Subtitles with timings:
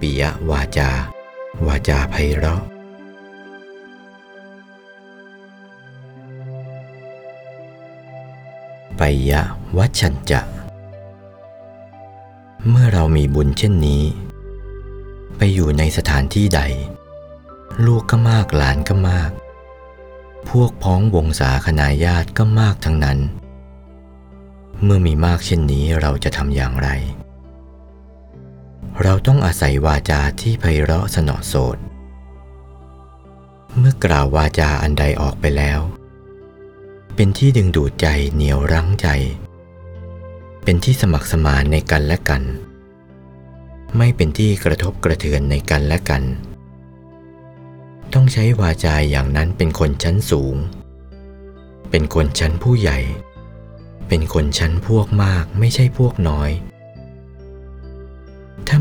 [0.00, 0.90] ปิยวาจา
[1.66, 2.62] วาจาไพเราะ
[8.96, 9.42] ไปยะ
[9.76, 10.40] วัชชัญจะ
[12.68, 14.02] เมื่อเรามีบุญเช่นนี้
[15.36, 16.60] ไปอยู่ในสถานที่ใด
[17.84, 19.30] ลูกก็มากหลานก็มาก
[20.48, 23.18] พวกพ้องวงศาคณาญาติก็มากทั้งนั้น
[24.82, 26.88] เมื่อมีมากเช่นนี้เราจะทำอย่างไร
[29.04, 31.78] เราต้องอาศัยวาจาที่ไพเราะสนอโสด
[33.78, 35.80] เมื่อกล่าววาจาอันใดออกไปแล้ว
[37.14, 39.08] เป็นที่ดึงดูดใจเหนียวรั้งใจ
[40.64, 42.42] เป็นที่สมัครสมานในกันและกัน
[43.96, 46.22] ไม่เป็นที่กระทบกระเทือนในกันและกัน
[48.12, 50.56] ต้องใช้วาจาอย่างนั้นเป็นคนชั้นสูง
[51.90, 52.98] เป็นคนชั้นผู้ใหญ่
[54.08, 56.50] เป็นคนชั้นพวกมากไม่ใช่พวกน้อย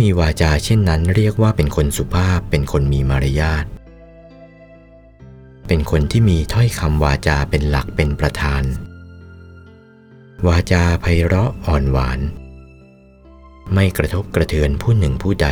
[0.00, 3.64] มีวาจาเช่นนั้นเรียกว่าเป็นคนสุภาพ เป็นคนมีมารยาท
[5.66, 8.62] เป็นคนที่มีถ้อยคำวาจาเป็นหลักเป็นประธาน
[10.46, 12.20] วาจาไพเราะอ่อนหวาน
[13.74, 15.48] ไม่กระทบกระเทือนผู้หนึ่งผู้ใด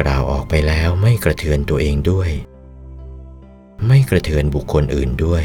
[0.00, 2.30] กล่าวออกไปแล้วไม่กระเทือนตัวเองด้วย
[3.86, 5.44] ไม่กระเทือนบุคคลอื่นด้วย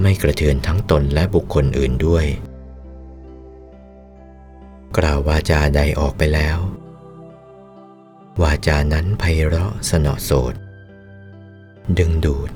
[0.00, 2.26] ไม่กระเทือนทั้งตนและบุคคลอื่นด้วย
[4.98, 6.58] กล่าววาจาใดออกไปแล้ว
[8.42, 10.54] วาจานั้นไพเราะสนอโสด
[11.98, 12.50] ดึงดูด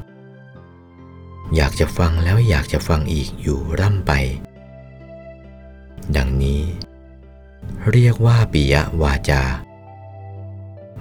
[1.54, 4.12] อยากจะฟังแล้วอยากจะฟังอีกอยู่ร่ำไป
[6.16, 6.62] ดังนี้
[7.92, 9.42] เรียกว่าปิยวาจา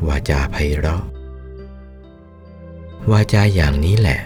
[0.07, 1.03] วาจาไพเราะ
[3.11, 4.19] วาจาอย่างนี้แหละ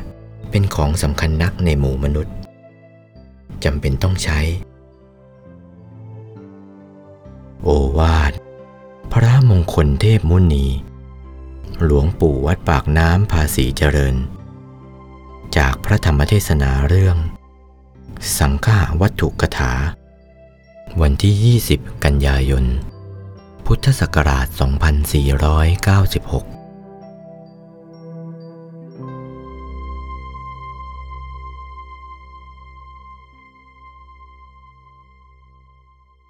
[0.50, 2.36] เป็นของสำคัญนักในหมู่มนุษย์
[3.64, 4.40] จำเป็นต้องใช้
[7.64, 8.32] โอวาท
[9.12, 10.68] พระมงคลเทพมุนี
[11.84, 14.16] หลวงปู่วัดปากน้ำภาษีเจริญ
[15.58, 17.18] จากพระธรรมเทศนาเรื่อง
[18.38, 19.74] สังฆาวัตถุกถา
[21.02, 22.66] วันที่ 20 กันยายน
[23.66, 24.48] พุทธศักราช
[26.52, 26.59] 2496